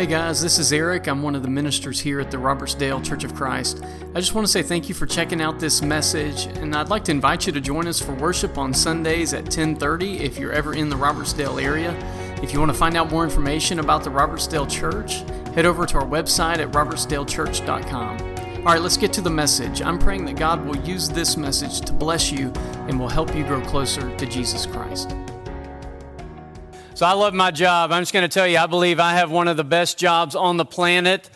[0.00, 1.08] Hey guys, this is Eric.
[1.08, 3.84] I'm one of the ministers here at the Robertsdale Church of Christ.
[4.14, 7.04] I just want to say thank you for checking out this message, and I'd like
[7.04, 10.72] to invite you to join us for worship on Sundays at 10:30 if you're ever
[10.72, 11.94] in the Robertsdale area.
[12.42, 15.16] If you want to find out more information about the Robertsdale Church,
[15.54, 18.20] head over to our website at robertsdalechurch.com.
[18.60, 19.82] All right, let's get to the message.
[19.82, 22.50] I'm praying that God will use this message to bless you
[22.88, 25.14] and will help you grow closer to Jesus Christ.
[27.00, 27.92] So I love my job.
[27.92, 30.34] I'm just going to tell you, I believe I have one of the best jobs
[30.34, 31.30] on the planet.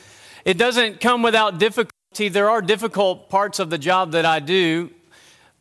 [0.44, 2.28] It doesn't come without difficulty.
[2.28, 4.90] There are difficult parts of the job that I do.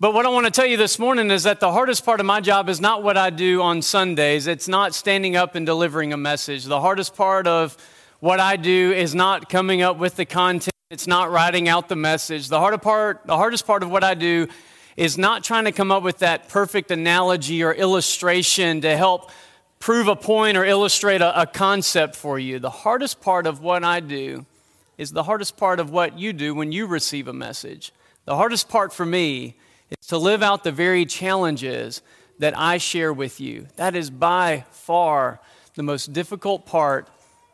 [0.02, 2.26] But what I want to tell you this morning is that the hardest part of
[2.26, 4.46] my job is not what I do on Sundays.
[4.46, 6.66] It's not standing up and delivering a message.
[6.66, 7.78] The hardest part of
[8.20, 10.76] what I do is not coming up with the content.
[10.92, 12.50] It's not writing out the message.
[12.50, 14.50] The hardest part, the hardest part of what I do
[14.98, 19.32] is not trying to come up with that perfect analogy or illustration to help
[19.84, 22.58] prove a point or illustrate a, a, concept for you.
[22.58, 24.46] The hardest part of what I do
[24.98, 27.92] is the hardest part of what you do when you receive a message.
[28.24, 29.58] The hardest part for me
[29.90, 32.02] is to live out the very challenges
[32.40, 33.68] that I share with you.
[33.76, 35.42] That is by far
[35.76, 37.10] the most difficult part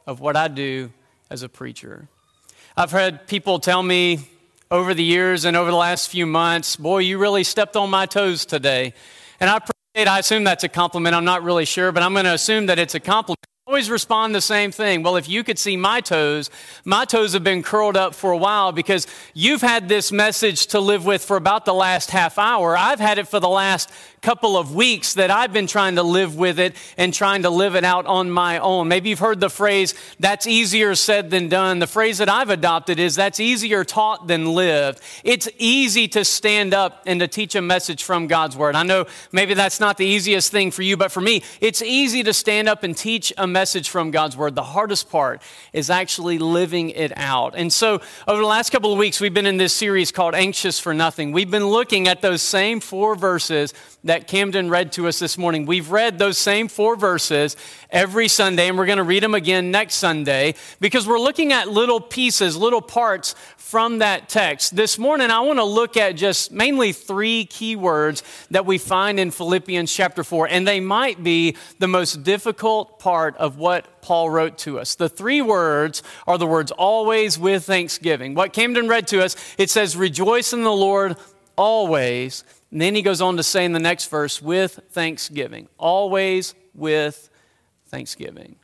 [0.05, 0.91] of what I do
[1.31, 2.09] as a preacher.
[2.77, 4.19] I've had people tell me
[4.69, 8.05] over the years and over the last few months, boy, you really stepped on my
[8.05, 8.93] toes today.
[9.39, 9.57] And I
[9.95, 11.15] I assume that's a compliment.
[11.15, 14.33] I'm not really sure, but I'm going to assume that it's a compliment always respond
[14.33, 15.03] the same thing.
[15.03, 16.49] Well, if you could see my toes,
[16.85, 20.79] my toes have been curled up for a while because you've had this message to
[20.79, 22.75] live with for about the last half hour.
[22.75, 23.91] I've had it for the last
[24.21, 27.75] couple of weeks that I've been trying to live with it and trying to live
[27.75, 28.87] it out on my own.
[28.87, 31.79] Maybe you've heard the phrase, that's easier said than done.
[31.79, 35.01] The phrase that I've adopted is, that's easier taught than lived.
[35.23, 38.75] It's easy to stand up and to teach a message from God's Word.
[38.75, 42.23] I know maybe that's not the easiest thing for you, but for me, it's easy
[42.23, 44.55] to stand up and teach a message from God's Word.
[44.55, 45.41] The hardest part
[45.73, 47.55] is actually living it out.
[47.55, 50.79] And so, over the last couple of weeks, we've been in this series called Anxious
[50.79, 51.31] for Nothing.
[51.31, 53.73] We've been looking at those same four verses
[54.09, 55.67] that Camden read to us this morning.
[55.67, 57.55] We've read those same four verses
[57.91, 61.69] every Sunday, and we're going to read them again next Sunday because we're looking at
[61.69, 64.75] little pieces, little parts from that text.
[64.75, 69.19] This morning, I want to look at just mainly three key words that we find
[69.19, 74.31] in Philippians chapter 4, and they might be the most difficult part of what Paul
[74.31, 74.95] wrote to us.
[74.95, 78.33] The three words are the words always with thanksgiving.
[78.33, 81.15] What Camden read to us, it says, Rejoice in the Lord
[81.55, 82.43] always.
[82.71, 85.67] And then he goes on to say in the next verse, with thanksgiving.
[85.77, 87.29] Always with
[87.87, 88.57] thanksgiving.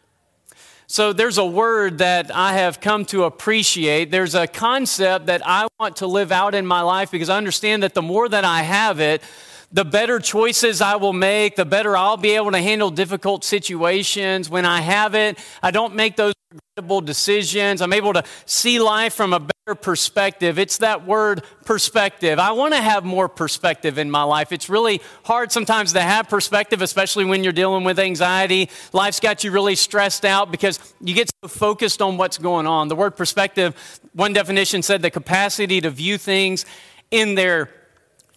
[0.88, 4.12] So there's a word that I have come to appreciate.
[4.12, 7.82] There's a concept that I want to live out in my life because I understand
[7.82, 9.24] that the more that I have it,
[9.72, 14.48] the better choices I will make, the better I'll be able to handle difficult situations.
[14.48, 16.34] When I have it, I don't make those
[16.75, 17.81] decisions.
[17.81, 20.59] I'm able to see life from a better perspective.
[20.59, 22.38] It's that word perspective.
[22.38, 24.52] I want to have more perspective in my life.
[24.52, 28.69] It's really hard sometimes to have perspective, especially when you're dealing with anxiety.
[28.91, 32.90] Life's got you really stressed out because you get so focused on what's going on.
[32.90, 36.66] The word perspective, one definition said the capacity to view things
[37.09, 37.69] in their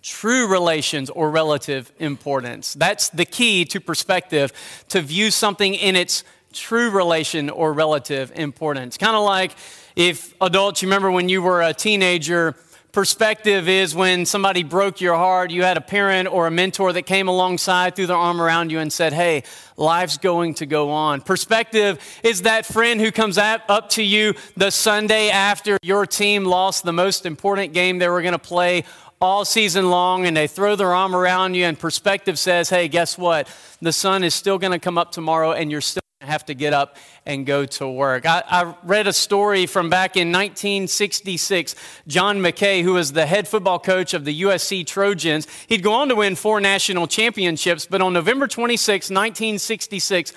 [0.00, 2.74] true relations or relative importance.
[2.74, 4.52] That's the key to perspective,
[4.90, 6.22] to view something in its
[6.58, 8.96] true relation or relative importance.
[8.96, 9.52] Kind of like
[9.96, 12.54] if adults, you remember when you were a teenager,
[12.92, 17.02] perspective is when somebody broke your heart, you had a parent or a mentor that
[17.02, 19.44] came alongside, threw their arm around you, and said, Hey,
[19.76, 21.20] life's going to go on.
[21.20, 26.84] Perspective is that friend who comes up to you the Sunday after your team lost
[26.84, 28.84] the most important game they were going to play
[29.20, 33.18] all season long and they throw their arm around you and perspective says, hey, guess
[33.18, 33.48] what?
[33.80, 36.72] The sun is still going to come up tomorrow and you're still have to get
[36.72, 36.96] up
[37.26, 38.26] and go to work.
[38.26, 41.74] I, I, read a story from back in 1966.
[42.06, 46.08] John McKay, who was the head football coach of the USC Trojans, he'd go on
[46.08, 50.32] to win four national championships, but on November 26, 1966,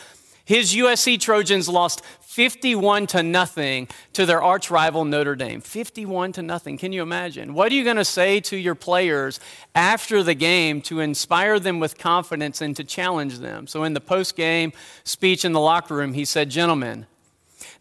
[0.52, 5.62] his USC Trojans lost 51 to nothing to their arch rival Notre Dame.
[5.62, 6.78] 51 to nothing.
[6.78, 7.54] Can you imagine?
[7.54, 9.40] What are you going to say to your players
[9.74, 13.66] after the game to inspire them with confidence and to challenge them?
[13.66, 14.74] So, in the post game
[15.06, 17.06] speech in the locker room, he said, Gentlemen,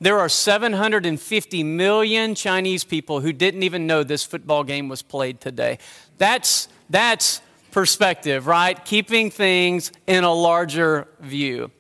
[0.01, 5.41] there are 750 million Chinese people who didn't even know this football game was played
[5.41, 5.81] today.
[6.19, 7.41] That's, that's
[7.73, 8.85] perspective, right?
[8.85, 11.73] Keeping things in a larger view.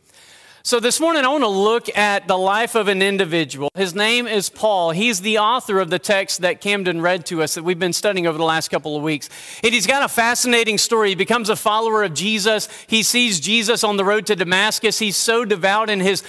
[0.62, 3.70] So, this morning, I want to look at the life of an individual.
[3.74, 4.90] His name is Paul.
[4.90, 8.26] He's the author of the text that Camden read to us that we've been studying
[8.26, 9.30] over the last couple of weeks.
[9.64, 11.08] And he's got a fascinating story.
[11.08, 12.68] He becomes a follower of Jesus.
[12.86, 14.98] He sees Jesus on the road to Damascus.
[14.98, 16.22] He's so devout in his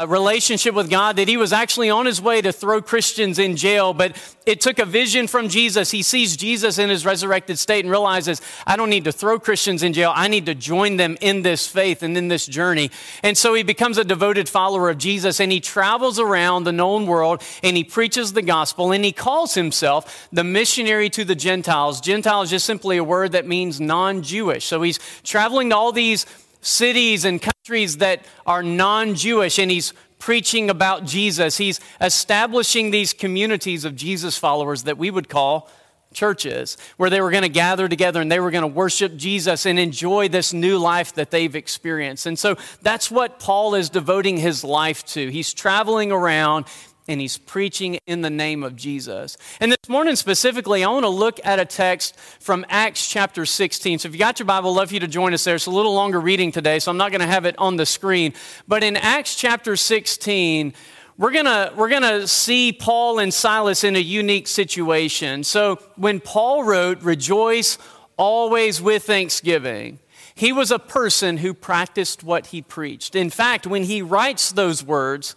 [0.00, 3.56] a relationship with God that he was actually on his way to throw Christians in
[3.56, 4.16] jail, but
[4.46, 5.90] it took a vision from Jesus.
[5.90, 9.82] He sees Jesus in his resurrected state and realizes, I don't need to throw Christians
[9.82, 10.12] in jail.
[10.14, 12.90] I need to join them in this faith and in this journey.
[13.22, 17.06] And so he becomes a devoted follower of Jesus and he travels around the known
[17.06, 22.00] world and he preaches the gospel and he calls himself the missionary to the Gentiles.
[22.00, 24.64] Gentile is just simply a word that means non Jewish.
[24.64, 26.24] So he's traveling to all these
[26.60, 31.56] cities and countries that are non Jewish, and he's preaching about Jesus.
[31.56, 35.68] He's establishing these communities of Jesus followers that we would call
[36.12, 39.64] churches, where they were going to gather together and they were going to worship Jesus
[39.64, 42.26] and enjoy this new life that they've experienced.
[42.26, 45.30] And so that's what Paul is devoting his life to.
[45.30, 46.66] He's traveling around
[47.08, 49.36] and he's preaching in the name of Jesus.
[49.60, 54.00] And this morning specifically, I want to look at a text from Acts chapter 16.
[54.00, 55.54] So if you got your Bible, I'd love for you to join us there.
[55.54, 57.86] It's a little longer reading today, so I'm not going to have it on the
[57.86, 58.34] screen.
[58.68, 60.74] But in Acts chapter 16,
[61.20, 65.44] we're gonna, we're gonna see Paul and Silas in a unique situation.
[65.44, 67.76] So when Paul wrote, Rejoice
[68.16, 69.98] always with thanksgiving,
[70.34, 73.14] he was a person who practiced what he preached.
[73.14, 75.36] In fact, when he writes those words,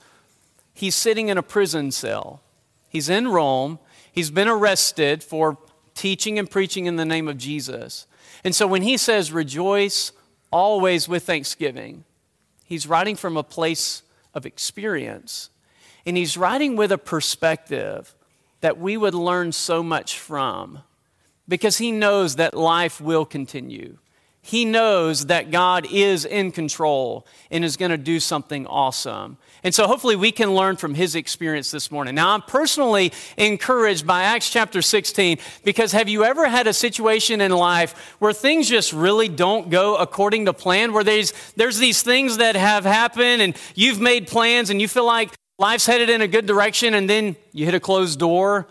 [0.74, 2.42] he's sitting in a prison cell.
[2.90, 3.80] He's in Rome.
[4.12, 5.58] He's been arrested for
[5.96, 8.08] teaching and preaching in the name of Jesus.
[8.44, 10.12] And so when he says, rejoice
[10.52, 12.04] always with thanksgiving,
[12.66, 14.04] he's writing from a place
[14.34, 15.50] of experience.
[16.06, 18.16] And he's writing with a perspective
[18.62, 20.80] that we would learn so much from
[21.48, 23.98] because he knows that life will continue.
[24.46, 29.38] He knows that God is in control and is going to do something awesome.
[29.64, 32.16] And so hopefully we can learn from his experience this morning.
[32.16, 37.40] Now, I'm personally encouraged by Acts chapter 16 because have you ever had a situation
[37.40, 42.04] in life where things just really don't go according to plan, where there's, there's these
[42.04, 46.22] things that have happened and you've made plans and you feel like life's headed in
[46.22, 48.68] a good direction and then you hit a closed door?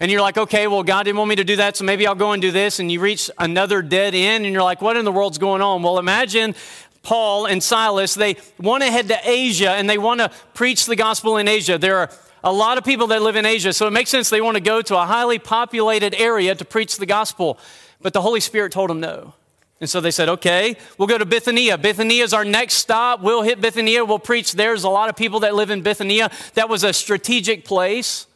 [0.00, 2.14] And you're like, okay, well, God didn't want me to do that, so maybe I'll
[2.14, 2.80] go and do this.
[2.80, 5.82] And you reach another dead end, and you're like, what in the world's going on?
[5.82, 6.54] Well, imagine
[7.02, 10.96] Paul and Silas, they want to head to Asia and they want to preach the
[10.96, 11.78] gospel in Asia.
[11.78, 12.10] There are
[12.44, 14.62] a lot of people that live in Asia, so it makes sense they want to
[14.62, 17.58] go to a highly populated area to preach the gospel.
[18.00, 19.34] But the Holy Spirit told them no.
[19.80, 21.78] And so they said, okay, we'll go to Bithynia.
[21.78, 23.22] Bithynia is our next stop.
[23.22, 24.04] We'll hit Bithynia.
[24.04, 24.52] We'll preach.
[24.52, 26.30] There's a lot of people that live in Bithynia.
[26.52, 28.26] That was a strategic place.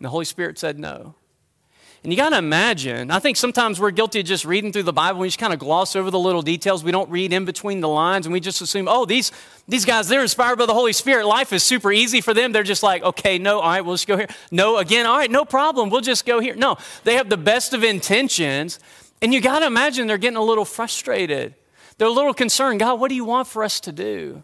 [0.00, 1.14] And the Holy Spirit said no.
[2.02, 4.92] And you got to imagine, I think sometimes we're guilty of just reading through the
[4.92, 5.20] Bible.
[5.20, 6.82] We just kind of gloss over the little details.
[6.82, 9.30] We don't read in between the lines and we just assume, oh, these,
[9.68, 11.26] these guys, they're inspired by the Holy Spirit.
[11.26, 12.52] Life is super easy for them.
[12.52, 14.28] They're just like, okay, no, all right, we'll just go here.
[14.50, 15.90] No, again, all right, no problem.
[15.90, 16.54] We'll just go here.
[16.54, 18.80] No, they have the best of intentions.
[19.20, 21.54] And you got to imagine they're getting a little frustrated.
[21.98, 22.80] They're a little concerned.
[22.80, 24.42] God, what do you want for us to do?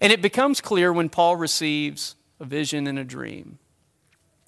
[0.00, 3.59] And it becomes clear when Paul receives a vision and a dream.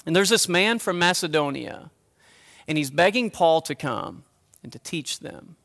[0.04, 1.90] And there's this man from Macedonia,
[2.66, 4.24] and he's begging Paul to come
[4.62, 5.56] and to teach them.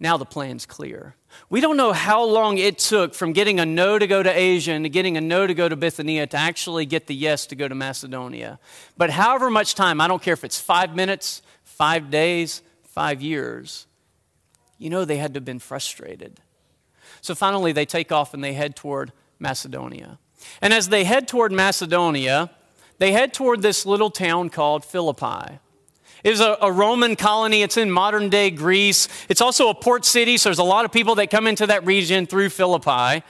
[0.00, 1.14] Now the plan's clear.
[1.50, 4.72] We don't know how long it took from getting a no to go to Asia
[4.72, 7.56] and to getting a no to go to Bithynia to actually get the yes to
[7.56, 8.58] go to Macedonia.
[8.96, 13.86] But however much time, I don't care if it's five minutes, five days, five years,
[14.78, 16.40] you know they had to have been frustrated.
[17.20, 20.18] So finally, they take off and they head toward Macedonia.
[20.60, 22.50] And as they head toward Macedonia,
[22.98, 25.58] they head toward this little town called Philippi.
[26.24, 27.62] It was a, a, Roman colony.
[27.62, 29.08] It's in modern day Greece.
[29.28, 31.84] It's also a port city, so there's a lot of people that come into that
[31.84, 33.22] region through Philippi.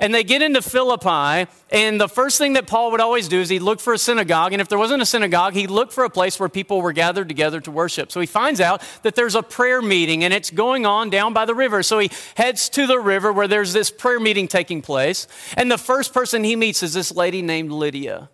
[0.00, 3.50] And they get into Philippi, and the first thing that Paul would always do is
[3.50, 4.54] he'd look for a synagogue.
[4.54, 7.28] And if there wasn't a synagogue, he'd look for a place where people were gathered
[7.28, 8.10] together to worship.
[8.10, 11.44] So he finds out that there's a prayer meeting, and it's going on down by
[11.44, 11.82] the river.
[11.82, 15.28] So he heads to the river where there's this prayer meeting taking place.
[15.54, 18.30] And the first person he meets is this lady named Lydia.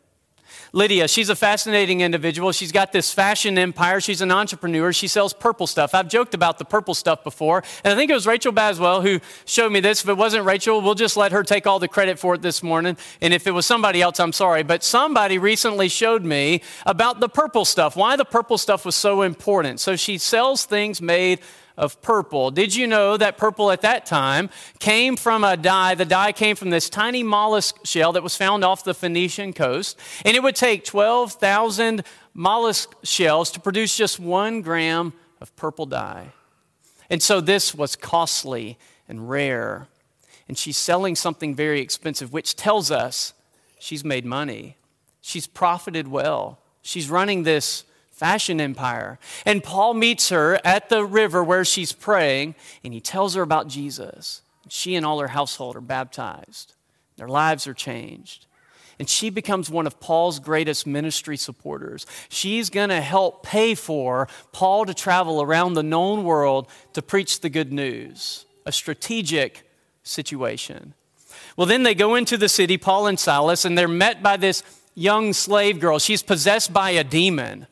[0.77, 2.53] Lydia, she's a fascinating individual.
[2.53, 3.99] She's got this fashion empire.
[3.99, 4.93] She's an entrepreneur.
[4.93, 5.95] She sells purple stuff.
[5.95, 7.63] I've joked about the purple stuff before.
[7.83, 10.03] And I think it was Rachel Baswell who showed me this.
[10.03, 12.63] If it wasn't Rachel, we'll just let her take all the credit for it this
[12.63, 12.99] morning.
[13.23, 14.65] And if it was somebody else, I'm sorry.
[14.65, 19.23] But somebody recently showed me about the purple stuff, why the purple stuff was so
[19.23, 19.81] important.
[19.81, 21.41] So she sells things made
[21.77, 22.51] of purple.
[22.51, 25.95] Did you know that purple at that time came from a dye?
[25.95, 29.99] The dye came from this tiny mollusk shell that was found off the Phoenician coast.
[30.25, 32.03] And it would take 12,000
[32.35, 36.33] mollusk shells to produce just one gram of purple dye.
[37.11, 38.79] And so this was costly
[39.09, 39.89] and rare.
[40.49, 43.33] And she's selling something very expensive, which tells us
[43.79, 44.77] she's made money.
[45.21, 46.61] She's profited well.
[46.83, 47.85] She's running this
[48.17, 49.19] fashion empire.
[49.45, 53.69] And Paul meets her at the river where she's praying, and he tells her about
[53.69, 54.43] Jesus.
[54.69, 56.75] She and all her household are baptized.
[57.17, 58.47] Their lives are changed.
[58.99, 62.07] And she becomes one of Paul's greatest ministry supporters.
[62.31, 67.41] She's going to help pay for Paul to travel around the known world to preach
[67.41, 68.47] the good news.
[68.65, 69.69] A strategic
[70.03, 70.95] situation.
[71.57, 74.63] Well, then they go into the city, Paul and Silas, and they're met by this
[74.95, 75.99] young slave girl.
[75.99, 77.67] She's possessed by a demon.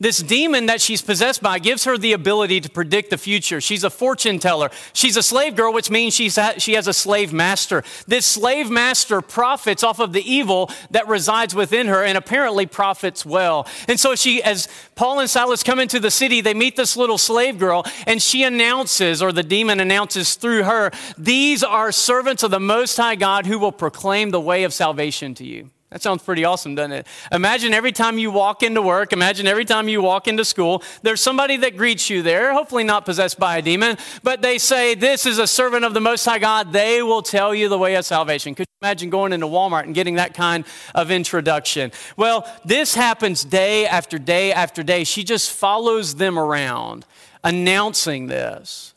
[0.00, 3.60] This demon that she's possessed by gives her the ability to predict the future.
[3.60, 4.70] She's a fortune teller.
[4.92, 7.82] She's a slave girl, which means she's ha- she has a slave master.
[8.06, 13.26] This slave master profits off of the evil that resides within her and apparently profits
[13.26, 13.66] well.
[13.88, 17.18] And so she, as Paul and Silas come into the city, they meet this little
[17.18, 22.50] slave girl and she announces, or the demon announces through her, these are servants of
[22.50, 25.70] the Most High God who will proclaim the way of salvation to you.
[25.90, 27.06] That sounds pretty awesome, doesn't it?
[27.32, 31.22] Imagine every time you walk into work, imagine every time you walk into school, there's
[31.22, 35.24] somebody that greets you there, hopefully not possessed by a demon, but they say, This
[35.24, 36.74] is a servant of the Most High God.
[36.74, 38.54] They will tell you the way of salvation.
[38.54, 41.90] Could you imagine going into Walmart and getting that kind of introduction?
[42.18, 45.04] Well, this happens day after day after day.
[45.04, 47.06] She just follows them around
[47.42, 48.92] announcing this.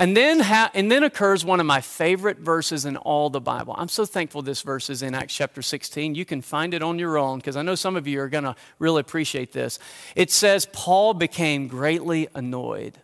[0.00, 3.74] And then, ha- and then occurs one of my favorite verses in all the Bible.
[3.76, 6.14] I'm so thankful this verse is in Acts chapter 16.
[6.14, 8.44] You can find it on your own because I know some of you are going
[8.44, 9.78] to really appreciate this.
[10.16, 12.98] It says, Paul became greatly annoyed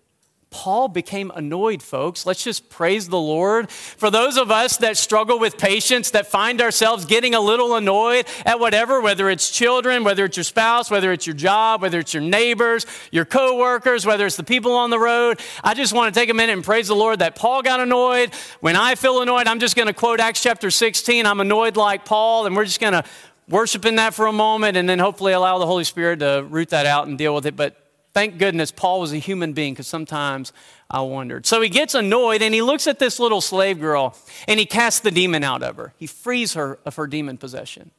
[0.50, 2.24] Paul became annoyed, folks.
[2.24, 3.70] Let's just praise the Lord.
[3.70, 8.26] For those of us that struggle with patience, that find ourselves getting a little annoyed
[8.44, 12.14] at whatever, whether it's children, whether it's your spouse, whether it's your job, whether it's
[12.14, 16.18] your neighbors, your coworkers, whether it's the people on the road, I just want to
[16.18, 18.32] take a minute and praise the Lord that Paul got annoyed.
[18.60, 21.26] When I feel annoyed, I'm just going to quote Acts chapter 16.
[21.26, 23.04] I'm annoyed like Paul, and we're just going to
[23.48, 26.70] worship in that for a moment and then hopefully allow the Holy Spirit to root
[26.70, 27.56] that out and deal with it.
[27.56, 27.85] But
[28.16, 30.54] Thank goodness Paul was a human being because sometimes
[30.90, 31.44] I wondered.
[31.44, 34.16] So he gets annoyed and he looks at this little slave girl
[34.48, 35.92] and he casts the demon out of her.
[35.98, 37.90] He frees her of her demon possession.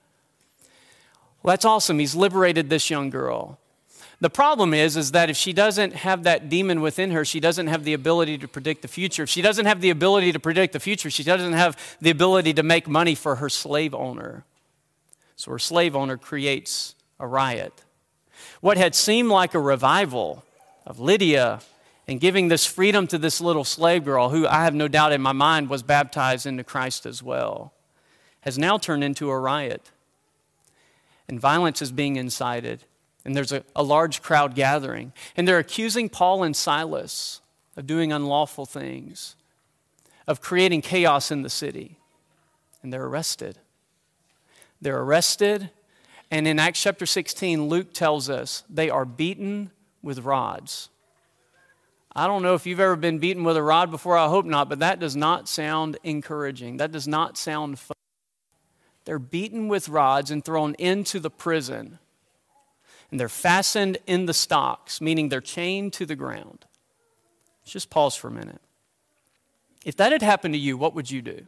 [1.43, 1.99] Well, that's awesome.
[1.99, 3.59] He's liberated this young girl.
[4.19, 7.67] The problem is, is that if she doesn't have that demon within her, she doesn't
[7.67, 9.21] have the ability to predict the future.
[9.21, 12.55] If she doesn't have the ability to predict the future, she doesn't have the ability
[12.55, 14.45] to make money for her slave owner.
[15.35, 17.83] So her slave owner creates a riot.
[18.61, 20.43] What had seemed like a revival
[20.85, 21.61] of Lydia
[22.07, 25.21] and giving this freedom to this little slave girl, who I have no doubt in
[25.21, 27.73] my mind was baptized into Christ as well,
[28.41, 29.91] has now turned into a riot.
[31.27, 32.83] And violence is being incited.
[33.25, 35.11] And there's a, a large crowd gathering.
[35.35, 37.41] And they're accusing Paul and Silas
[37.75, 39.35] of doing unlawful things,
[40.25, 41.99] of creating chaos in the city.
[42.81, 43.57] And they're arrested.
[44.79, 45.71] They're arrested
[46.29, 50.89] and in Acts chapter 16, Luke tells us they are beaten with rods.
[52.15, 54.69] I don't know if you've ever been beaten with a rod before, I hope not,
[54.69, 56.77] but that does not sound encouraging.
[56.77, 57.95] That does not sound fun.
[59.05, 61.99] They're beaten with rods and thrown into the prison.
[63.09, 66.65] And they're fastened in the stocks, meaning they're chained to the ground.
[67.61, 68.61] Let's just pause for a minute.
[69.85, 71.47] If that had happened to you, what would you do?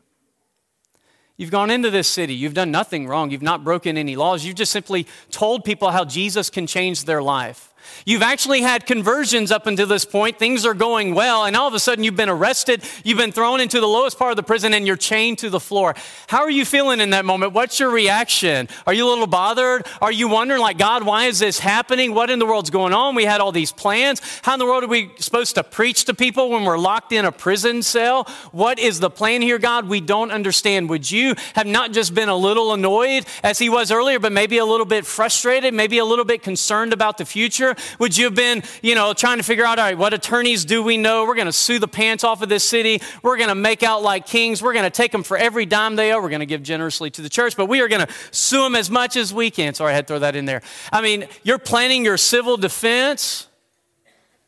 [1.39, 2.35] You've gone into this city.
[2.35, 3.31] You've done nothing wrong.
[3.31, 4.43] You've not broken any laws.
[4.43, 7.68] You've just simply told people how Jesus can change their life.
[8.05, 10.39] You've actually had conversions up until this point.
[10.39, 12.83] Things are going well, and all of a sudden you've been arrested.
[13.03, 15.59] You've been thrown into the lowest part of the prison, and you're chained to the
[15.59, 15.95] floor.
[16.27, 17.53] How are you feeling in that moment?
[17.53, 18.67] What's your reaction?
[18.87, 19.85] Are you a little bothered?
[20.01, 22.13] Are you wondering, like, God, why is this happening?
[22.13, 23.15] What in the world's going on?
[23.15, 24.21] We had all these plans.
[24.43, 27.25] How in the world are we supposed to preach to people when we're locked in
[27.25, 28.23] a prison cell?
[28.51, 29.87] What is the plan here, God?
[29.87, 30.89] We don't understand.
[30.89, 34.57] Would you have not just been a little annoyed as he was earlier, but maybe
[34.57, 37.68] a little bit frustrated, maybe a little bit concerned about the future?
[37.99, 40.83] Would you have been, you know, trying to figure out, all right, what attorneys do
[40.83, 41.25] we know?
[41.25, 43.01] We're going to sue the pants off of this city.
[43.23, 44.61] We're going to make out like kings.
[44.61, 46.21] We're going to take them for every dime they owe.
[46.21, 48.75] We're going to give generously to the church, but we are going to sue them
[48.75, 49.73] as much as we can.
[49.73, 50.61] Sorry, I had to throw that in there.
[50.91, 53.47] I mean, you're planning your civil defense,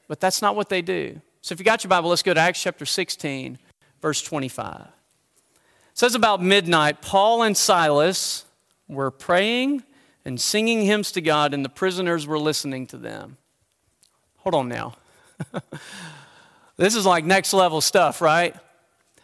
[0.08, 1.22] but that's not what they do.
[1.42, 3.58] So if you got your Bible, let's go to Acts chapter 16,
[4.02, 4.82] verse 25.
[4.82, 4.88] It
[5.94, 8.46] says about midnight, Paul and Silas
[8.88, 9.84] were praying
[10.26, 13.38] and singing hymns to God, and the prisoners were listening to them.
[14.38, 14.96] Hold on now.
[16.78, 18.56] this is like next level stuff, right?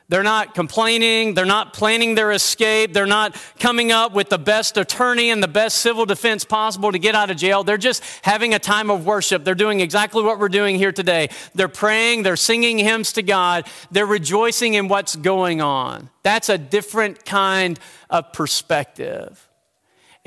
[0.09, 1.33] They're not complaining.
[1.33, 2.93] They're not planning their escape.
[2.93, 6.99] They're not coming up with the best attorney and the best civil defense possible to
[6.99, 7.65] get out of jail.
[7.65, 9.43] They're just having a time of worship.
[9.43, 11.27] They're doing exactly what we're doing here today.
[11.55, 12.23] They're praying.
[12.23, 13.67] They're singing hymns to God.
[13.91, 16.09] They're rejoicing in what's going on.
[16.23, 17.77] That's a different kind
[18.09, 19.46] of perspective.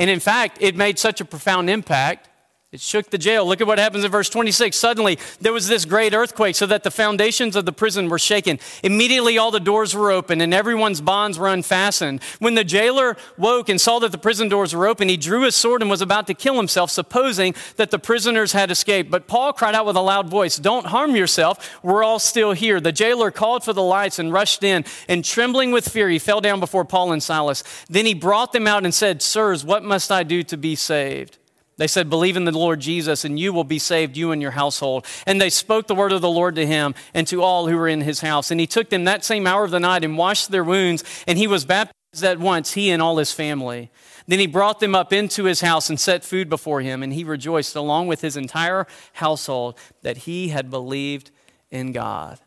[0.01, 2.30] And in fact, it made such a profound impact
[2.73, 3.45] It shook the jail.
[3.45, 4.77] Look at what happens in verse 26.
[4.77, 8.61] Suddenly, there was this great earthquake, so that the foundations of the prison were shaken.
[8.85, 12.23] Immediately, all the doors were open, and everyone's bonds were unfastened.
[12.39, 15.57] When the jailer woke and saw that the prison doors were open, he drew his
[15.57, 19.11] sword and was about to kill himself, supposing that the prisoners had escaped.
[19.11, 21.81] But Paul cried out with a loud voice, Don't harm yourself.
[21.83, 22.79] We're all still here.
[22.79, 26.41] The jailer called for the lights and rushed in, and trembling with fear, he fell
[26.41, 27.65] down before Paul and Silas.
[27.89, 31.39] Then he brought them out and said, Sirs, what must I do to be saved?
[31.81, 34.51] They said, Believe in the Lord Jesus, and you will be saved, you and your
[34.51, 35.07] household.
[35.27, 37.89] And they spoke the word of the Lord to him and to all who were
[37.89, 38.51] in his house.
[38.51, 41.39] And he took them that same hour of the night and washed their wounds, and
[41.39, 43.91] he was baptized at once, he and all his family.
[44.29, 47.25] Then he brought them up into his house and set food before him, and he
[47.25, 51.31] rejoiced along with his entire household that he had believed
[51.71, 52.41] in God.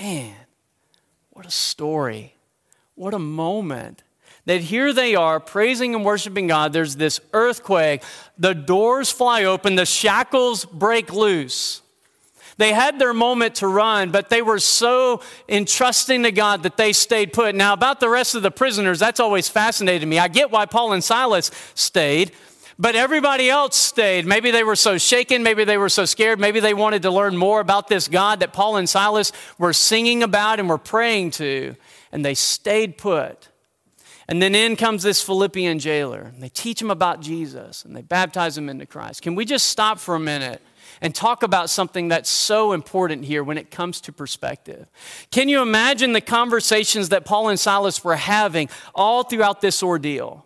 [0.00, 0.34] Man,
[1.28, 2.36] what a story!
[2.94, 4.02] What a moment
[4.48, 6.72] that here they are praising and worshiping God.
[6.72, 8.02] There's this earthquake,
[8.38, 11.82] the doors fly open, the shackles break loose.
[12.56, 16.94] They had their moment to run, but they were so entrusting to God that they
[16.94, 17.54] stayed put.
[17.54, 20.18] Now, about the rest of the prisoners, that's always fascinated me.
[20.18, 22.32] I get why Paul and Silas stayed,
[22.78, 24.24] but everybody else stayed.
[24.24, 27.36] Maybe they were so shaken, maybe they were so scared, maybe they wanted to learn
[27.36, 31.76] more about this God that Paul and Silas were singing about and were praying to,
[32.12, 33.48] and they stayed put.
[34.28, 36.32] And then in comes this Philippian jailer.
[36.38, 39.22] They teach him about Jesus and they baptize him into Christ.
[39.22, 40.60] Can we just stop for a minute
[41.00, 44.86] and talk about something that's so important here when it comes to perspective?
[45.30, 50.44] Can you imagine the conversations that Paul and Silas were having all throughout this ordeal?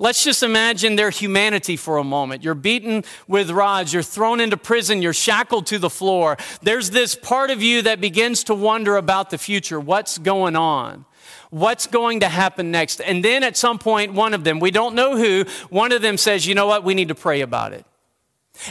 [0.00, 2.42] Let's just imagine their humanity for a moment.
[2.42, 6.36] You're beaten with rods, you're thrown into prison, you're shackled to the floor.
[6.62, 9.78] There's this part of you that begins to wonder about the future.
[9.78, 11.04] What's going on?
[11.54, 13.00] What's going to happen next.
[13.00, 16.16] And then at some point, one of them, we don't know who, one of them
[16.16, 17.86] says, you know what, we need to pray about it.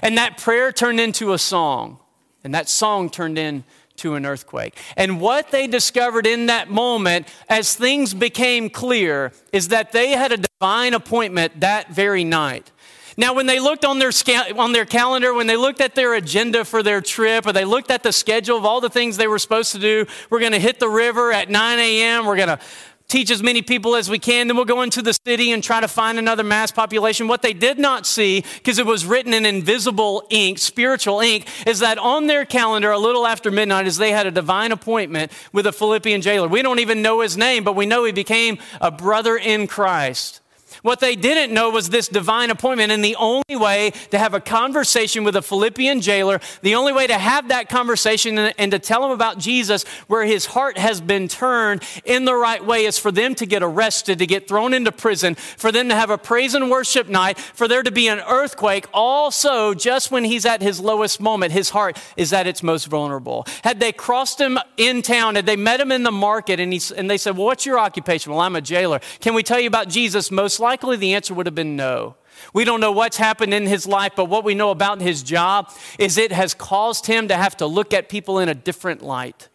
[0.01, 1.99] And that prayer turned into a song,
[2.43, 4.77] and that song turned into an earthquake.
[4.97, 10.33] And what they discovered in that moment, as things became clear, is that they had
[10.33, 12.69] a divine appointment that very night.
[13.17, 14.11] Now, when they looked on their,
[14.57, 17.91] on their calendar, when they looked at their agenda for their trip, or they looked
[17.91, 20.59] at the schedule of all the things they were supposed to do, we're going to
[20.59, 22.59] hit the river at 9 a.m., we're going to
[23.07, 25.79] teach as many people as we can, then we'll go into the city and try
[25.79, 27.27] to find another mass population.
[27.27, 31.79] What they did not see, because it was written in invisible ink, spiritual ink, is
[31.79, 35.67] that on their calendar, a little after midnight, is they had a divine appointment with
[35.67, 36.47] a Philippian jailer.
[36.47, 40.41] We don't even know his name, but we know he became a brother in Christ.
[40.83, 42.91] What they didn't know was this divine appointment.
[42.91, 47.07] And the only way to have a conversation with a Philippian jailer, the only way
[47.07, 51.29] to have that conversation and, to tell him about Jesus where his heart has been
[51.29, 54.91] turned in the right way is for them to get arrested, to get thrown into
[54.91, 58.19] prison, for them to have a praise and worship night, for there to be an
[58.19, 58.85] earthquake.
[58.93, 63.45] Also, just when he's at his lowest moment, his heart is at its most vulnerable.
[63.63, 66.81] Had they crossed him in town, had they met him in the market, and, he,
[66.97, 68.33] and they said, Well, what's your occupation?
[68.33, 68.99] Well, I'm a jailer.
[69.21, 70.29] Can we tell you about Jesus?
[70.29, 72.15] Most likely, likely the answer would have been no.
[72.51, 75.71] We don't know what's happened in his life, but what we know about his job
[75.99, 79.49] is it has caused him to have to look at people in a different light.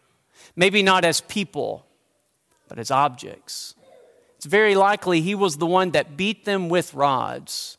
[0.55, 1.85] Maybe not as people,
[2.69, 3.75] but as objects.
[4.37, 7.77] It's very likely he was the one that beat them with rods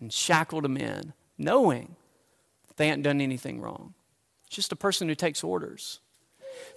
[0.00, 1.94] and shackled them in, knowing
[2.78, 3.94] they hadn't done anything wrong.
[4.48, 6.00] Just a person who takes orders.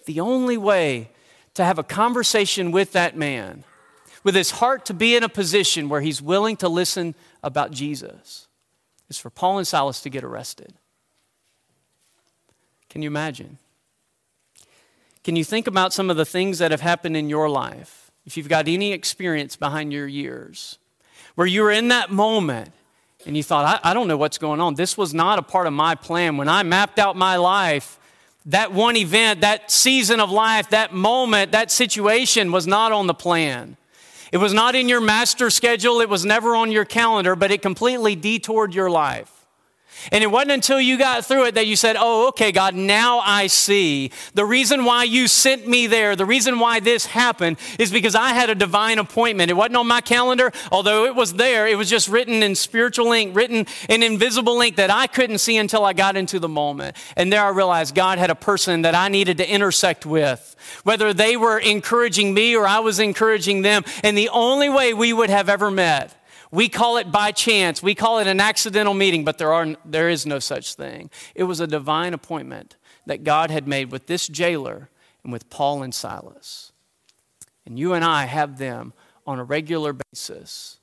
[0.05, 1.09] The only way
[1.55, 3.63] to have a conversation with that man
[4.23, 8.47] with his heart to be in a position where he's willing to listen about Jesus
[9.09, 10.73] is for Paul and Silas to get arrested.
[12.89, 13.57] Can you imagine?
[15.23, 18.37] Can you think about some of the things that have happened in your life, if
[18.37, 20.77] you've got any experience behind your years,
[21.35, 22.71] where you were in that moment
[23.25, 24.75] and you thought, I, I don't know what's going on.
[24.75, 26.37] This was not a part of my plan.
[26.37, 27.99] When I mapped out my life,
[28.47, 33.13] that one event, that season of life, that moment, that situation was not on the
[33.13, 33.77] plan.
[34.33, 37.61] It was not in your master schedule, it was never on your calendar, but it
[37.61, 39.32] completely detoured your life.
[40.11, 43.19] And it wasn't until you got through it that you said, Oh, okay, God, now
[43.19, 44.11] I see.
[44.33, 48.29] The reason why you sent me there, the reason why this happened is because I
[48.29, 49.51] had a divine appointment.
[49.51, 51.67] It wasn't on my calendar, although it was there.
[51.67, 55.57] It was just written in spiritual ink, written in invisible ink that I couldn't see
[55.57, 56.97] until I got into the moment.
[57.15, 61.13] And there I realized God had a person that I needed to intersect with, whether
[61.13, 63.83] they were encouraging me or I was encouraging them.
[64.03, 66.13] And the only way we would have ever met
[66.53, 67.81] we call it by chance.
[67.81, 71.09] We call it an accidental meeting, but there, are, there is no such thing.
[71.33, 72.75] It was a divine appointment
[73.07, 74.91] that God had made with this jailer
[75.23, 76.71] and with Paul and Silas.
[77.65, 78.93] And you and I have them
[79.25, 80.77] on a regular basis.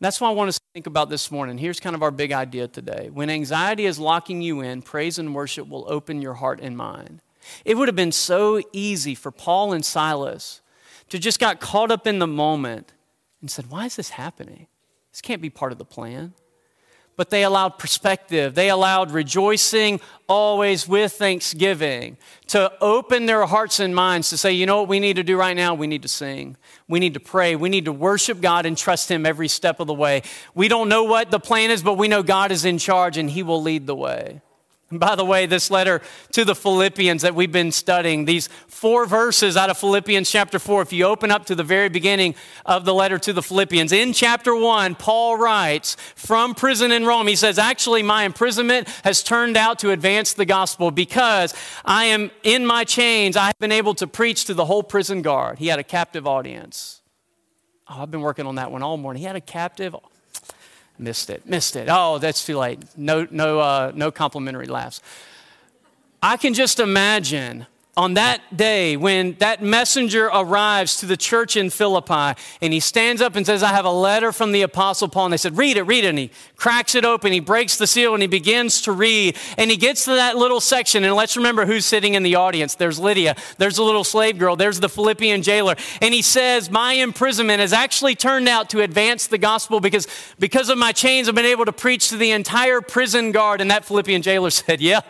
[0.00, 1.56] That's what I want us to think about this morning.
[1.56, 3.08] Here's kind of our big idea today.
[3.12, 7.22] When anxiety is locking you in, praise and worship will open your heart and mind.
[7.64, 10.62] It would have been so easy for Paul and Silas
[11.10, 12.92] to just got caught up in the moment
[13.40, 14.66] and said, Why is this happening?
[15.16, 16.34] This can't be part of the plan
[17.16, 18.54] but they allowed perspective.
[18.54, 24.66] They allowed rejoicing always with thanksgiving to open their hearts and minds to say, you
[24.66, 25.74] know what we need to do right now?
[25.74, 26.56] We need to sing.
[26.88, 27.56] We need to pray.
[27.56, 30.22] We need to worship God and trust Him every step of the way.
[30.54, 33.30] We don't know what the plan is, but we know God is in charge and
[33.30, 34.42] He will lead the way.
[34.88, 39.04] And by the way, this letter to the Philippians that we've been studying, these four
[39.04, 42.84] verses out of Philippians chapter 4, if you open up to the very beginning of
[42.84, 47.34] the letter to the Philippians, in chapter 1, Paul writes from prison in Rome, he
[47.34, 51.52] says, Actually, my imprisonment has turned out to advance the gospel because
[51.84, 53.36] I am in my chains.
[53.36, 55.58] I have been able to preach to the whole prison guard.
[55.58, 57.02] He had a captive audience.
[57.88, 59.20] Oh, I've been working on that one all morning.
[59.20, 59.96] He had a captive
[60.98, 61.88] Missed it, missed it.
[61.90, 62.82] Oh, that's too late.
[62.96, 65.02] No, no, uh, no complimentary laughs.
[66.22, 71.70] I can just imagine on that day when that messenger arrives to the church in
[71.70, 75.26] Philippi and he stands up and says, I have a letter from the Apostle Paul.
[75.26, 76.08] And they said, Read it, read it.
[76.08, 79.38] And he cracks it open, he breaks the seal, and he begins to read.
[79.56, 81.04] And he gets to that little section.
[81.04, 82.74] And let's remember who's sitting in the audience.
[82.74, 85.74] There's Lydia, there's a little slave girl, there's the Philippian jailer.
[86.02, 90.06] And he says, My imprisonment has actually turned out to advance the gospel because,
[90.38, 93.62] because of my chains, I've been able to preach to the entire prison guard.
[93.62, 95.00] And that Philippian jailer said, Yeah,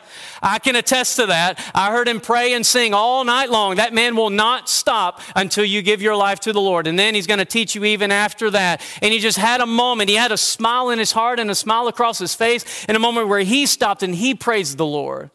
[0.40, 1.59] I can attest to that.
[1.75, 3.76] I heard him pray and sing all night long.
[3.76, 6.86] That man will not stop until you give your life to the Lord.
[6.86, 8.82] And then he's going to teach you even after that.
[9.00, 10.10] And he just had a moment.
[10.10, 12.98] He had a smile in his heart and a smile across his face in a
[12.98, 15.30] moment where he stopped and he praised the Lord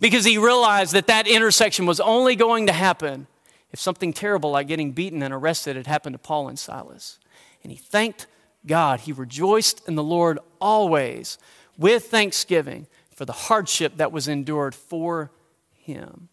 [0.00, 3.26] because he realized that that intersection was only going to happen
[3.72, 7.18] if something terrible like getting beaten and arrested had happened to Paul and Silas.
[7.62, 8.26] And he thanked
[8.66, 9.00] God.
[9.00, 11.38] He rejoiced in the Lord always
[11.78, 15.30] with thanksgiving for the hardship that was endured for
[15.72, 16.28] him.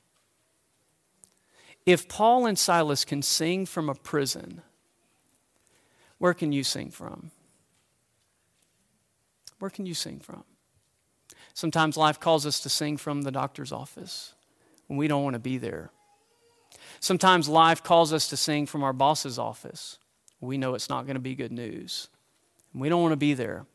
[1.86, 4.62] If Paul and Silas can sing from a prison,
[6.18, 7.32] where can you sing from?
[9.60, 10.44] Where can you sing from?
[11.54, 14.34] Sometimes life calls us to sing from the doctor's office
[14.88, 15.92] when we don't want to be there.
[17.00, 20.00] Sometimes life calls us to sing from our boss's office.
[20.40, 22.10] We know it's not going to be good news.
[22.74, 23.66] We don't want to be there.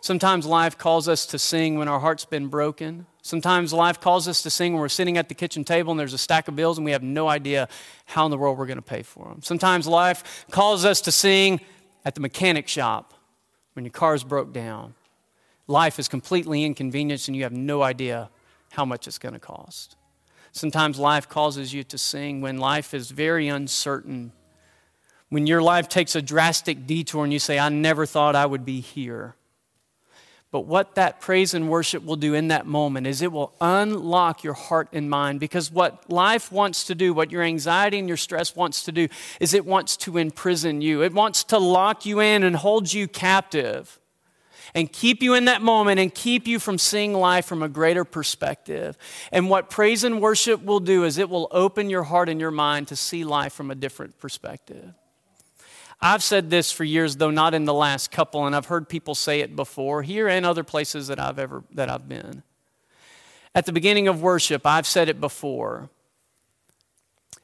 [0.00, 3.06] Sometimes life calls us to sing when our heart's been broken.
[3.22, 6.12] Sometimes life calls us to sing when we're sitting at the kitchen table and there's
[6.12, 7.68] a stack of bills and we have no idea
[8.06, 9.40] how in the world we're going to pay for them.
[9.42, 11.60] Sometimes life calls us to sing
[12.04, 13.14] at the mechanic shop
[13.74, 14.94] when your car's broke down.
[15.68, 18.28] Life is completely inconvenienced and you have no idea
[18.72, 19.94] how much it's going to cost.
[20.50, 24.32] Sometimes life causes you to sing when life is very uncertain.
[25.28, 28.64] When your life takes a drastic detour and you say, I never thought I would
[28.64, 29.36] be here.
[30.52, 34.44] But what that praise and worship will do in that moment is it will unlock
[34.44, 38.18] your heart and mind because what life wants to do, what your anxiety and your
[38.18, 39.08] stress wants to do,
[39.40, 41.02] is it wants to imprison you.
[41.02, 43.98] It wants to lock you in and hold you captive
[44.74, 48.04] and keep you in that moment and keep you from seeing life from a greater
[48.04, 48.98] perspective.
[49.32, 52.50] And what praise and worship will do is it will open your heart and your
[52.50, 54.92] mind to see life from a different perspective.
[56.04, 59.14] I've said this for years, though not in the last couple, and I've heard people
[59.14, 62.42] say it before here and other places that I've ever that I've been.
[63.54, 65.90] At the beginning of worship, I've said it before.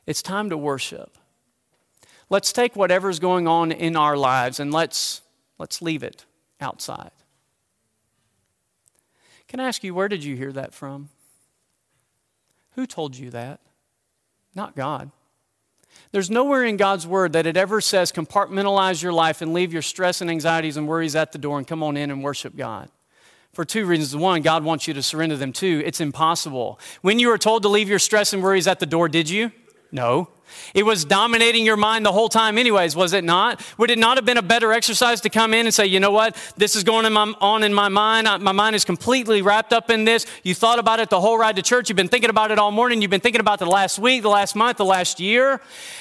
[0.06, 1.16] It's time to worship.
[2.30, 5.22] Let's take whatever's going on in our lives and let's
[5.58, 6.24] let's leave it
[6.60, 7.12] outside.
[9.46, 11.10] Can I ask you, where did you hear that from?
[12.72, 13.60] Who told you that?
[14.54, 15.12] Not God.
[16.10, 19.82] There's nowhere in God's word that it ever says compartmentalize your life and leave your
[19.82, 22.90] stress and anxieties and worries at the door and come on in and worship God.
[23.52, 24.14] For two reasons.
[24.14, 25.52] One, God wants you to surrender them.
[25.52, 26.78] Two, it's impossible.
[27.02, 29.52] When you were told to leave your stress and worries at the door, did you?
[29.90, 30.28] No.
[30.74, 33.64] It was dominating your mind the whole time, anyways, was it not?
[33.78, 36.10] Would it not have been a better exercise to come in and say, you know
[36.10, 38.26] what, this is going on in my mind.
[38.42, 40.26] My mind is completely wrapped up in this.
[40.42, 41.88] You thought about it the whole ride to church.
[41.88, 43.02] You've been thinking about it all morning.
[43.02, 45.60] You've been thinking about the last week, the last month, the last year.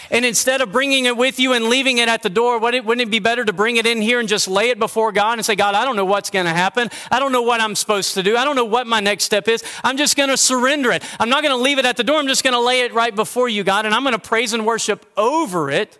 [0.09, 3.11] And instead of bringing it with you and leaving it at the door, wouldn't it
[3.11, 5.55] be better to bring it in here and just lay it before God and say,
[5.55, 6.89] God, I don't know what's going to happen.
[7.11, 8.37] I don't know what I'm supposed to do.
[8.37, 9.63] I don't know what my next step is.
[9.83, 11.03] I'm just going to surrender it.
[11.19, 12.19] I'm not going to leave it at the door.
[12.19, 14.53] I'm just going to lay it right before you, God, and I'm going to praise
[14.53, 15.97] and worship over it.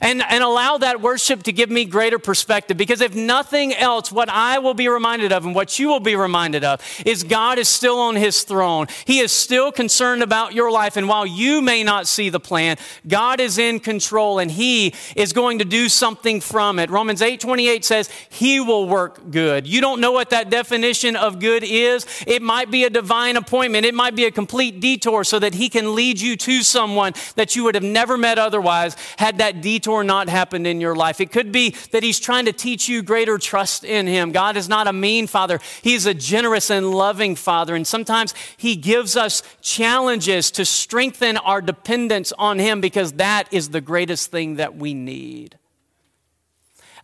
[0.00, 2.76] And, and allow that worship to give me greater perspective.
[2.76, 6.16] Because if nothing else, what I will be reminded of and what you will be
[6.16, 8.86] reminded of is God is still on his throne.
[9.04, 10.96] He is still concerned about your life.
[10.96, 12.76] And while you may not see the plan,
[13.06, 16.90] God is in control and he is going to do something from it.
[16.90, 19.66] Romans 8 28 says, He will work good.
[19.66, 22.06] You don't know what that definition of good is.
[22.26, 25.68] It might be a divine appointment, it might be a complete detour so that He
[25.68, 29.83] can lead you to someone that you would have never met otherwise had that detour
[29.86, 31.20] not happened in your life.
[31.20, 34.32] It could be that He's trying to teach you greater trust in Him.
[34.32, 37.74] God is not a mean Father, He's a generous and loving Father.
[37.74, 43.68] And sometimes He gives us challenges to strengthen our dependence on Him because that is
[43.68, 45.58] the greatest thing that we need.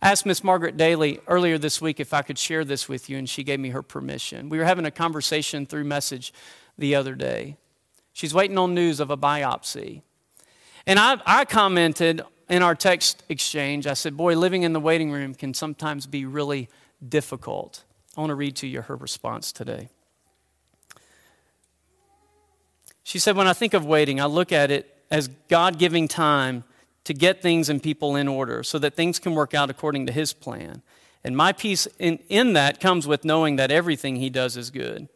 [0.01, 3.19] I asked Miss Margaret Daly earlier this week if I could share this with you,
[3.19, 4.49] and she gave me her permission.
[4.49, 6.33] We were having a conversation through message
[6.75, 7.57] the other day.
[8.11, 10.01] She's waiting on news of a biopsy.
[10.87, 15.09] And I, I commented in our text exchange, I said, Boy, living in the waiting
[15.09, 16.67] room can sometimes be really
[17.07, 17.83] difficult.
[18.15, 19.87] I want to read to you her response today.
[23.03, 26.65] She said, When I think of waiting, I look at it as God giving time
[27.05, 30.11] to get things and people in order so that things can work out according to
[30.11, 30.81] His plan.
[31.23, 35.07] And my peace in, in that comes with knowing that everything He does is good.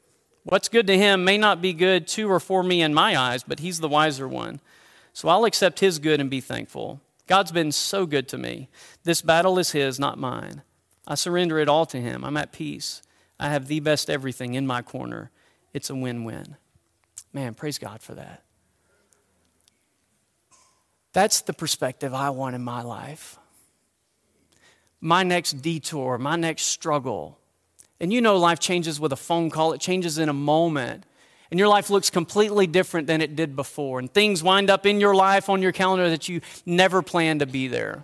[0.43, 3.43] What's good to Him may not be good to or for me in my eyes,
[3.43, 4.61] but He's the wiser one.
[5.11, 7.01] So I'll accept His good and be thankful.
[7.27, 8.69] God's been so good to me.
[9.03, 10.61] This battle is His, not mine.
[11.07, 12.23] I surrender it all to Him.
[12.23, 13.01] I'm at peace.
[13.39, 15.31] I have the best everything in my corner.
[15.73, 16.55] It's a win win.
[17.33, 18.43] Man, praise God for that.
[21.13, 23.37] That's the perspective I want in my life.
[25.01, 27.39] My next detour, my next struggle.
[27.99, 31.05] And you know, life changes with a phone call, it changes in a moment.
[31.55, 33.97] And your life looks completely different than it did before.
[33.99, 37.45] And things wind up in your life on your calendar that you never planned to
[37.45, 38.03] be there.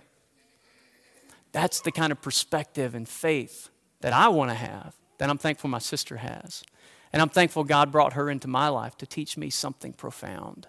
[1.52, 3.68] That's the kind of perspective and faith
[4.00, 6.64] that I want to have, that I'm thankful my sister has.
[7.12, 10.68] And I'm thankful God brought her into my life to teach me something profound.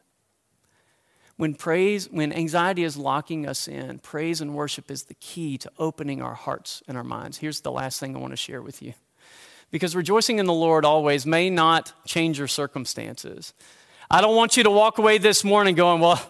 [1.37, 5.71] When praise, when anxiety is locking us in, praise and worship is the key to
[5.79, 7.37] opening our hearts and our minds.
[7.37, 8.93] Here's the last thing I want to share with you.
[9.73, 13.55] Because rejoicing in the Lord always may not change your circumstances.
[14.07, 16.21] I don't want you to walk away this morning going, well,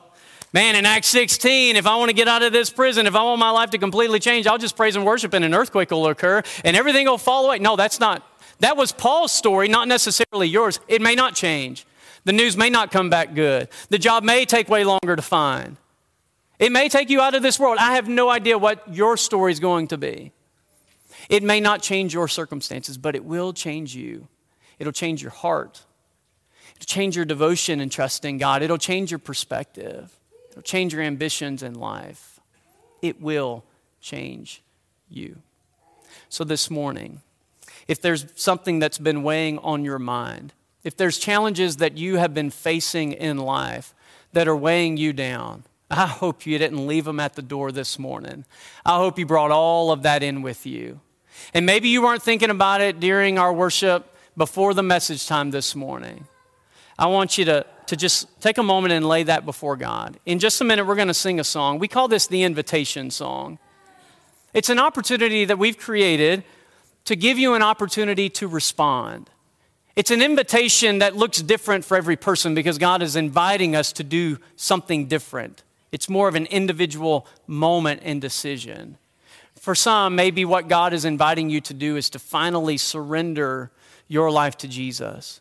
[0.54, 3.24] man, in Acts 16, if I want to get out of this prison, if I
[3.24, 6.08] want my life to completely change, I'll just praise and worship and an earthquake will
[6.08, 7.60] occur and everything will fall away.
[7.60, 8.26] No, that's not.
[8.62, 10.80] That was Paul's story, not necessarily yours.
[10.88, 11.86] It may not change.
[12.24, 13.68] The news may not come back good.
[13.90, 15.76] The job may take way longer to find.
[16.60, 17.78] It may take you out of this world.
[17.78, 20.32] I have no idea what your story is going to be.
[21.30, 24.28] It may not change your circumstances, but it will change you.
[24.80, 25.84] It'll change your heart.
[26.76, 28.62] It'll change your devotion and trust in God.
[28.62, 30.12] It'll change your perspective.
[30.52, 32.40] It'll change your ambitions in life.
[33.02, 33.64] It will
[34.02, 34.62] change
[35.10, 35.38] you.
[36.30, 37.22] So this morning,
[37.88, 42.34] if there's something that's been weighing on your mind, if there's challenges that you have
[42.34, 43.94] been facing in life
[44.34, 47.98] that are weighing you down, I hope you didn't leave them at the door this
[47.98, 48.46] morning.
[48.86, 51.00] I hope you brought all of that in with you.
[51.54, 54.06] And maybe you weren't thinking about it during our worship
[54.38, 56.28] before the message time this morning.
[56.98, 60.20] I want you to, to just take a moment and lay that before God.
[60.26, 61.80] In just a minute, we're going to sing a song.
[61.80, 63.60] We call this the invitation song.
[64.54, 66.44] It's an opportunity that we've created
[67.06, 69.30] to give you an opportunity to respond.
[69.96, 74.04] It's an invitation that looks different for every person because God is inviting us to
[74.04, 75.64] do something different.
[75.92, 78.98] It's more of an individual moment and decision.
[79.64, 83.72] For some, maybe what God is inviting you to do is to finally surrender
[84.10, 85.40] your life to Jesus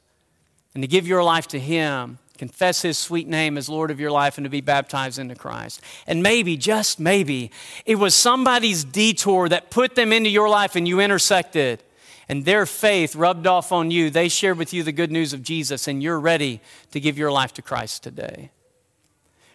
[0.74, 4.12] and to give your life to Him, confess His sweet name as Lord of your
[4.12, 5.80] life, and to be baptized into Christ.
[6.06, 7.50] And maybe, just maybe,
[7.84, 11.82] it was somebody's detour that put them into your life and you intersected
[12.28, 15.42] and their faith rubbed off on you, they shared with you the good news of
[15.42, 16.60] Jesus, and you're ready
[16.92, 18.52] to give your life to Christ today.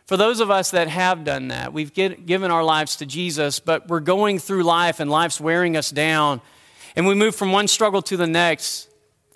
[0.07, 3.59] For those of us that have done that, we've get, given our lives to Jesus,
[3.59, 6.39] but we're going through life and life's wearing us down,
[6.95, 8.89] and we move from one struggle to the next.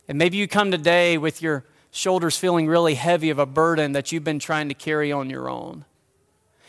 [0.07, 4.13] And maybe you come today with your shoulders feeling really heavy of a burden that
[4.13, 5.83] you've been trying to carry on your own.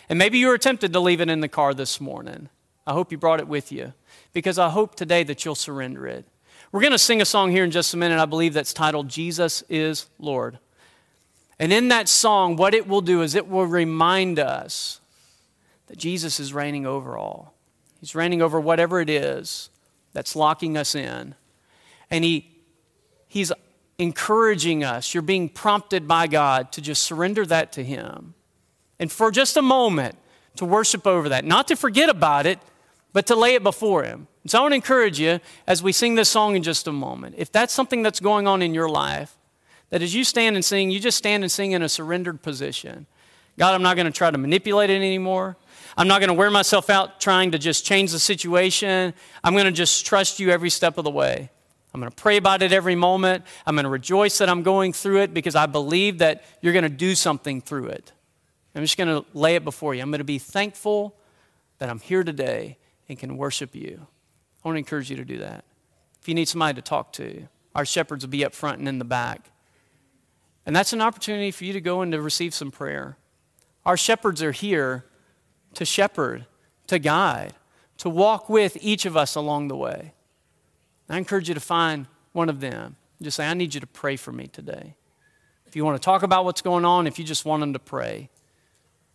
[0.08, 2.48] And maybe you were tempted to leave it in the car this morning.
[2.84, 3.92] I hope you brought it with you
[4.32, 6.26] because I hope today that you'll surrender it.
[6.72, 9.08] We're going to sing a song here in just a minute, I believe that's titled
[9.08, 10.58] Jesus is Lord.
[11.62, 15.00] And in that song, what it will do is it will remind us
[15.86, 17.54] that Jesus is reigning over all.
[18.00, 19.70] He's reigning over whatever it is
[20.12, 21.36] that's locking us in.
[22.10, 22.50] And he,
[23.28, 23.52] He's
[23.96, 25.14] encouraging us.
[25.14, 28.34] You're being prompted by God to just surrender that to Him.
[28.98, 30.16] And for just a moment,
[30.56, 32.58] to worship over that, not to forget about it,
[33.12, 34.26] but to lay it before Him.
[34.46, 37.36] So I want to encourage you as we sing this song in just a moment.
[37.38, 39.38] If that's something that's going on in your life,
[39.92, 43.04] that as you stand and sing, you just stand and sing in a surrendered position.
[43.58, 45.58] God, I'm not going to try to manipulate it anymore.
[45.98, 49.12] I'm not going to wear myself out trying to just change the situation.
[49.44, 51.50] I'm going to just trust you every step of the way.
[51.92, 53.44] I'm going to pray about it every moment.
[53.66, 56.84] I'm going to rejoice that I'm going through it because I believe that you're going
[56.84, 58.12] to do something through it.
[58.74, 60.00] I'm just going to lay it before you.
[60.00, 61.14] I'm going to be thankful
[61.80, 62.78] that I'm here today
[63.10, 64.06] and can worship you.
[64.64, 65.66] I want to encourage you to do that.
[66.22, 68.98] If you need somebody to talk to, our shepherds will be up front and in
[68.98, 69.51] the back.
[70.64, 73.16] And that's an opportunity for you to go and to receive some prayer.
[73.84, 75.04] Our shepherds are here
[75.74, 76.46] to shepherd,
[76.86, 77.54] to guide,
[77.98, 80.12] to walk with each of us along the way.
[81.08, 82.96] I encourage you to find one of them.
[83.20, 84.94] Just say, I need you to pray for me today.
[85.66, 87.78] If you want to talk about what's going on, if you just want them to
[87.78, 88.30] pray,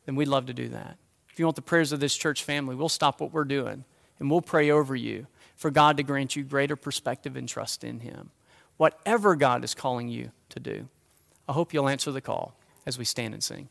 [0.05, 0.97] then we'd love to do that.
[1.29, 3.83] If you want the prayers of this church family, we'll stop what we're doing
[4.19, 7.99] and we'll pray over you for God to grant you greater perspective and trust in
[7.99, 8.31] Him.
[8.77, 10.87] Whatever God is calling you to do,
[11.47, 12.53] I hope you'll answer the call
[12.85, 13.69] as we stand and sing.